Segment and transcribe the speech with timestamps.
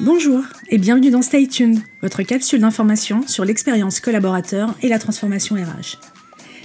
[0.00, 5.56] Bonjour et bienvenue dans Stay Tuned, votre capsule d'information sur l'expérience collaborateur et la transformation
[5.56, 5.98] RH.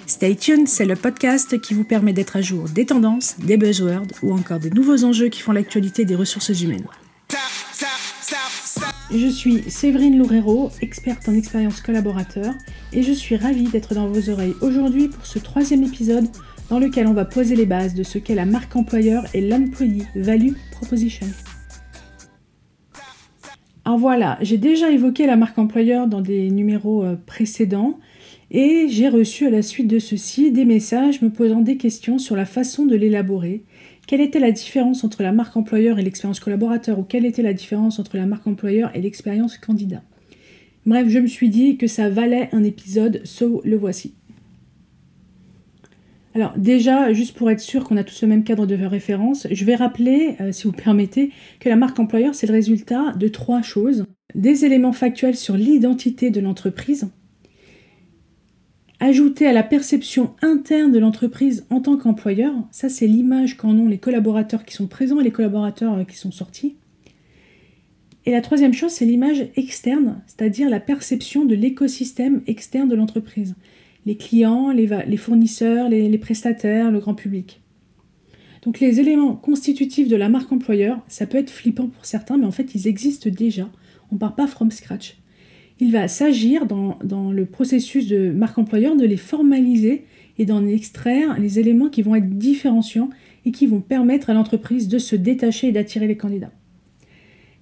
[0.05, 4.05] Stay Tuned, c'est le podcast qui vous permet d'être à jour des tendances, des buzzwords
[4.21, 6.85] ou encore des nouveaux enjeux qui font l'actualité des ressources humaines.
[9.11, 12.53] Je suis Séverine Loureiro, experte en expérience collaborateur,
[12.91, 16.27] et je suis ravie d'être dans vos oreilles aujourd'hui pour ce troisième épisode
[16.69, 20.05] dans lequel on va poser les bases de ce qu'est la marque employeur et l'employee
[20.15, 21.27] value proposition.
[23.85, 27.99] Alors voilà, j'ai déjà évoqué la marque employeur dans des numéros euh, précédents
[28.49, 32.37] et j'ai reçu à la suite de ceci des messages me posant des questions sur
[32.37, 33.63] la façon de l'élaborer.
[34.07, 37.53] Quelle était la différence entre la marque employeur et l'expérience collaborateur ou quelle était la
[37.53, 40.01] différence entre la marque employeur et l'expérience candidat?
[40.85, 44.13] Bref, je me suis dit que ça valait un épisode, so le voici.
[46.35, 49.65] Alors déjà, juste pour être sûr qu'on a tous le même cadre de référence, je
[49.65, 53.61] vais rappeler, euh, si vous permettez, que la marque employeur, c'est le résultat de trois
[53.61, 54.05] choses.
[54.33, 57.11] Des éléments factuels sur l'identité de l'entreprise,
[58.99, 63.87] ajouter à la perception interne de l'entreprise en tant qu'employeur, ça c'est l'image qu'en ont
[63.87, 66.77] les collaborateurs qui sont présents et les collaborateurs euh, qui sont sortis.
[68.25, 73.55] Et la troisième chose, c'est l'image externe, c'est-à-dire la perception de l'écosystème externe de l'entreprise
[74.05, 77.61] les clients, les, fournisseurs, les, prestataires, le grand public.
[78.63, 82.45] Donc les éléments constitutifs de la marque employeur, ça peut être flippant pour certains, mais
[82.45, 83.69] en fait ils existent déjà.
[84.11, 85.17] On ne part pas from scratch.
[85.79, 90.05] Il va s'agir dans, le processus de marque employeur de les formaliser
[90.37, 93.09] et d'en extraire les éléments qui vont être différenciants
[93.45, 96.51] et qui vont permettre à l'entreprise de se détacher et d'attirer les candidats.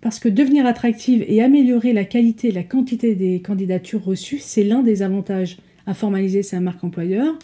[0.01, 4.63] Parce que devenir attractive et améliorer la qualité et la quantité des candidatures reçues, c'est
[4.63, 5.57] l'un des avantages
[5.91, 7.37] à formaliser sa marque employeur.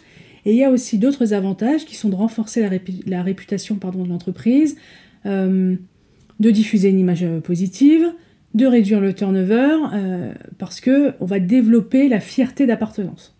[0.44, 2.66] Et il y a aussi d'autres avantages qui sont de renforcer
[3.06, 4.76] la, réputation pardon, de l'entreprise,
[5.26, 5.76] euh,
[6.40, 8.06] de diffuser une image euh, positive,
[8.54, 13.36] de réduire le turnover, euh, parce que on va développer la fierté d'appartenance.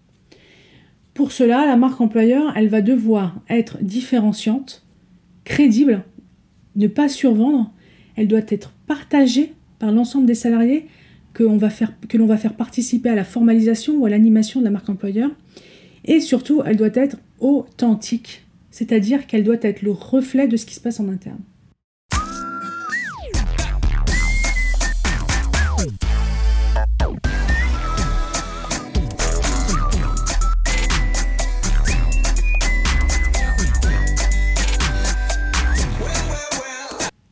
[1.15, 4.85] Pour cela, la marque employeur, elle va devoir être différenciante,
[5.45, 6.05] crédible,
[6.77, 7.73] ne pas survendre,
[8.17, 10.87] elle doit être partagée par l'ensemble des salariés
[11.39, 15.31] que, l'on va faire participer à la formalisation ou à l'animation de la marque employeur.
[16.05, 20.75] Et surtout, elle doit être authentique, c'est-à-dire qu'elle doit être le reflet de ce qui
[20.75, 21.41] se passe en interne.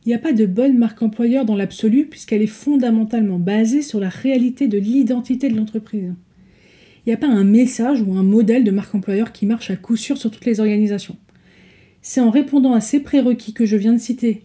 [0.07, 3.99] Il n'y a pas de bonne marque employeur dans l'absolu puisqu'elle est fondamentalement basée sur
[3.99, 6.13] la réalité de l'identité de l'entreprise.
[7.05, 9.75] Il n'y a pas un message ou un modèle de marque employeur qui marche à
[9.75, 11.17] coup sûr sur toutes les organisations.
[12.01, 14.43] C'est en répondant à ces prérequis que je viens de citer,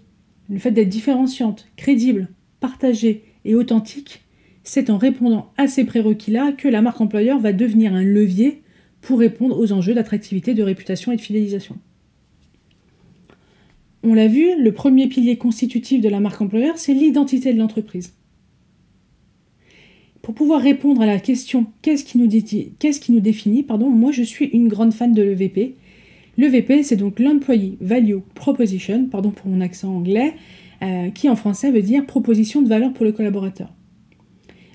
[0.50, 2.27] le fait d'être différenciante, crédible,
[2.59, 4.25] partagée et authentique,
[4.65, 8.62] c'est en répondant à ces prérequis-là que la marque employeur va devenir un levier
[9.00, 11.79] pour répondre aux enjeux d'attractivité, de réputation et de fidélisation.
[14.04, 18.14] On l'a vu, le premier pilier constitutif de la marque employeur, c'est l'identité de l'entreprise.
[20.22, 24.68] Pour pouvoir répondre à la question qu'est-ce qui nous, définit, pardon, moi je suis une
[24.68, 25.76] grande fan de l'EVP.
[26.36, 30.34] L'EVP, c'est donc l'Employee Value Proposition, pardon pour mon accent anglais,
[30.82, 33.72] euh, qui en français veut dire proposition de valeur pour le collaborateur.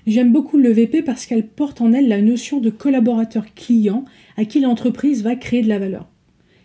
[0.06, 4.06] J'aime beaucoup l'EVP parce qu'elle porte en elle la notion de collaborateur client
[4.38, 6.08] à qui l'entreprise va créer de la valeur.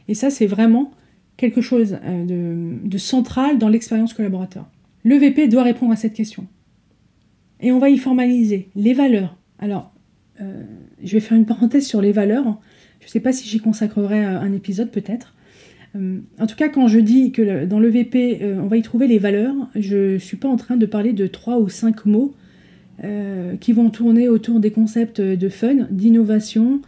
[0.08, 0.92] Et ça, c'est vraiment
[1.44, 4.66] quelque chose euh, de, central dans l'expérience collaborateur.
[5.04, 6.48] Le VP doit répondre à cette question.
[7.60, 9.36] Et on va y formaliser les valeurs.
[9.60, 9.94] Alors,
[10.40, 10.64] euh,
[11.04, 12.62] je vais faire une parenthèse sur les valeurs.
[13.02, 15.34] Je ne sais pas si j'y consacrerai euh, un épisode peut-être.
[15.96, 19.20] en tout cas, quand je dis que dans le VP, on va y trouver les
[19.20, 22.34] valeurs, je ne suis pas en train de parler de trois ou cinq mots
[23.60, 26.82] qui vont tourner autour des concepts de fun, d'innovation,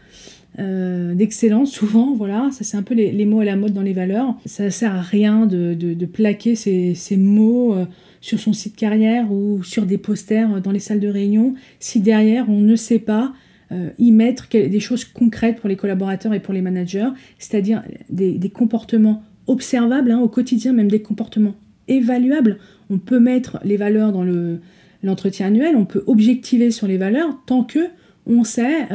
[0.57, 3.94] euh, d'excellence, souvent, voilà, ça c'est un peu les, mots à la mode dans les
[3.94, 4.36] valeurs.
[4.46, 7.86] Ça sert à rien de, plaquer ces, mots euh,
[8.22, 12.50] sur son site carrière ou sur des posters dans les salles de réunion si derrière
[12.50, 13.34] on ne sait pas
[13.72, 17.10] euh, y mettre des choses concrètes pour les collaborateurs et pour les managers,
[17.40, 21.56] c'est-à-dire des, comportements observables hein, au quotidien, même des comportements
[21.88, 22.60] évaluables.
[22.90, 24.25] On peut mettre les valeurs dans
[25.04, 27.88] l'entretien annuel, on peut objectiver sur les valeurs tant que
[28.28, 28.88] on sait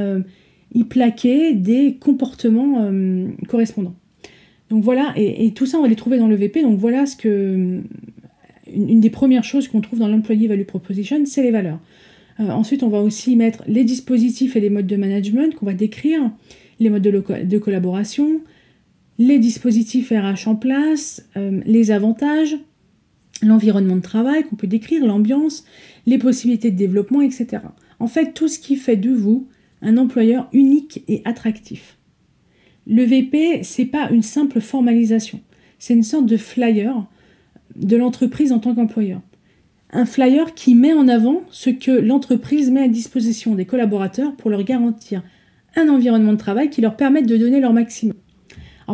[0.75, 3.95] y plaquer des comportements euh, correspondants.
[4.71, 7.17] Donc voilà, et, tout ça on va les trouver dans le VP, donc voilà ce
[7.17, 7.81] que
[8.73, 11.81] une, des premières choses qu'on trouve dans l'Employee Value Proposition, c'est les valeurs.
[12.39, 15.75] Euh, ensuite, on va aussi mettre les dispositifs et les modes de management qu'on va
[15.75, 16.31] décrire,
[16.79, 18.41] les modes de, collaboration,
[19.19, 22.57] les dispositifs RH en place, euh, les avantages,
[23.43, 25.65] l'environnement de travail qu'on peut décrire, l'ambiance,
[26.07, 27.63] les possibilités de développement, etc.
[27.99, 29.49] En fait, tout ce qui fait de vous
[29.83, 31.99] un employeur unique et attractif.
[32.87, 35.41] Le VP, c'est pas une simple formalisation,
[35.79, 37.07] c'est une sorte de flyer
[37.77, 39.21] de l'entreprise en tant qu'employeur.
[39.93, 44.51] Un flyer qui met en avant ce que l'entreprise met à disposition des collaborateurs pour
[44.51, 45.23] leur garantir
[45.77, 48.15] un environnement de travail qui leur permette de donner leur maximum.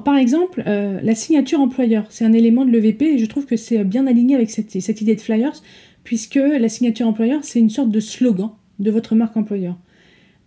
[0.05, 3.57] Par exemple, euh, la signature employeur, c'est un élément de l'EVP et je trouve que
[3.57, 5.63] c'est bien aligné avec cette idée de flyers,
[6.05, 9.79] puisque la signature employeur, c'est une sorte de slogan de votre marque employeur.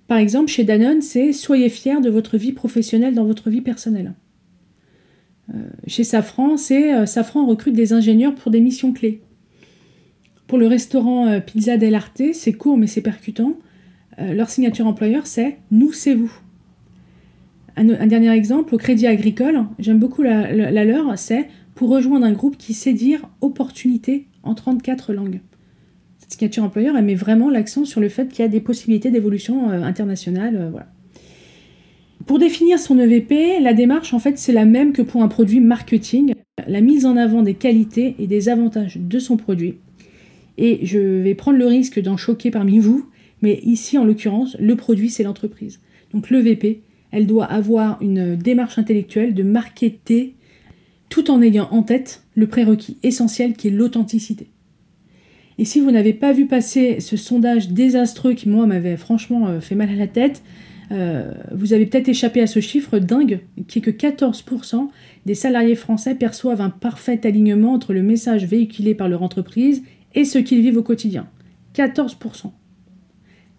[0.10, 4.16] Par exemple, chez Danone, c'est Soyez fiers de votre vie professionnelle dans votre vie personnelle.
[5.54, 9.22] Euh, chez Safran, c'est euh, Safran recrute des ingénieurs pour des missions clés.
[10.48, 13.54] Pour le restaurant euh, Pizza del Arte, c'est court mais c'est percutant.
[14.18, 16.34] leur signature employeur, c'est Nous, c'est vous.
[17.76, 22.34] Un, dernier exemple, au Crédit Agricole, j'aime beaucoup la, la leur, c'est pour rejoindre un
[22.34, 25.40] groupe qui sait dire opportunité en 34 langues
[26.30, 29.72] signature employeur, elle met vraiment l'accent sur le fait qu'il y a des possibilités d'évolution
[29.72, 30.56] euh, internationale.
[30.56, 30.80] Euh.
[32.26, 35.60] Pour définir son EVP, la démarche, en fait, c'est la même que pour un produit
[35.60, 36.34] marketing,
[36.68, 39.76] la mise en avant des qualités et des avantages de son produit.
[40.58, 43.10] Et je vais prendre le risque d'en choquer parmi vous,
[43.42, 45.80] mais ici, en l'occurrence, le produit, c'est l'entreprise.
[46.14, 46.82] Donc l'EVP,
[47.12, 50.36] elle doit avoir une démarche intellectuelle de marketer
[51.08, 54.48] tout en ayant en tête le prérequis essentiel qui est l'authenticité.
[55.60, 59.60] Et si vous n'avez pas vu passer ce sondage désastreux qui, moi, m'avait franchement euh,
[59.60, 60.42] fait mal à la tête,
[60.92, 64.88] euh, vous avez peut-être échappé à ce chiffre dingue, qui est que 14%
[65.26, 69.84] des salariés français perçoivent un parfait alignement entre le message véhiculé par leur entreprise
[70.16, 71.28] et ce qu'ils vivent au quotidien.
[71.76, 72.52] 14%.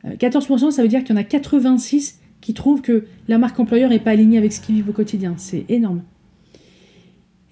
[0.06, 3.60] 14%, euh, ça veut dire qu'il y en a 86 qui trouvent que la marque
[3.60, 5.34] employeur n'est pas alignée avec ce qu'ils vivent au quotidien.
[5.36, 6.00] C'est énorme.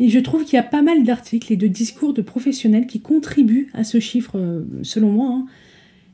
[0.00, 3.00] Et je trouve qu'il y a pas mal d'articles et de discours de professionnels qui
[3.00, 5.46] contribuent à ce chiffre, euh, selon moi, hein,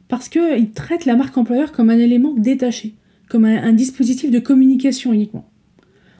[0.08, 2.94] parce qu'ils traitent la marque employeur comme un élément détaché,
[3.28, 5.50] comme un, dispositif de communication uniquement.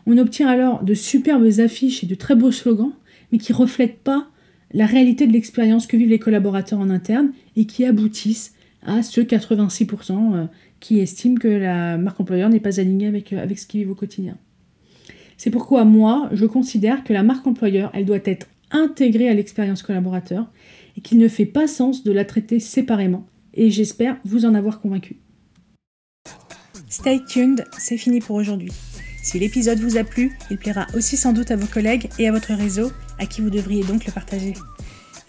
[0.07, 2.93] On obtient alors de superbes affiches et de très beaux slogans,
[3.33, 4.29] mais qui ne reflètent pas
[4.73, 9.21] la réalité de l'expérience que vivent les collaborateurs en interne et qui aboutissent à ce
[9.21, 10.47] 86% euh,
[10.81, 13.93] qui estiment que la marque employeur n'est pas alignée avec, euh, avec ce qu'ils vivent
[13.93, 14.37] au quotidien.
[15.37, 19.83] C'est pourquoi moi, je considère que la marque employeur, elle doit être intégrée à l'expérience
[19.83, 20.47] collaborateur
[20.97, 23.27] et qu'il ne fait pas sens de la traiter séparément.
[23.55, 25.17] Et j'espère vous en avoir convaincu.
[26.89, 28.71] Stay tuned, c'est fini pour aujourd'hui.
[29.23, 32.33] Si l'épisode vous a plu, il plaira aussi sans doute à vos collègues et à
[32.33, 34.53] votre réseau, à qui vous devriez donc le partager.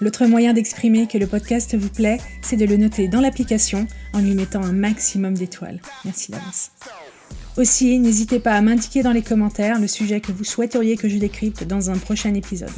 [0.02, 4.20] L'autre moyen d'exprimer que le podcast vous plaît, c'est de le noter dans l'application en
[4.20, 5.80] lui mettant un maximum d'étoiles.
[6.04, 6.72] Merci d'avance.
[7.58, 11.18] Aussi, n'hésitez pas à m'indiquer dans les commentaires le sujet que vous souhaiteriez que je
[11.18, 12.70] décrypte dans un prochain épisode.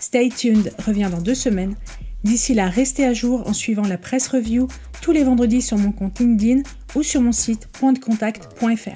[0.00, 1.74] Stay tuned revient dans deux semaines.
[2.22, 4.68] D'ici là, restez à jour en suivant la presse review
[5.00, 6.62] tous les vendredis sur mon compte LinkedIn
[6.94, 8.90] ou sur mon site pointdecontact.fr.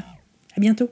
[0.56, 0.90] À bientôt!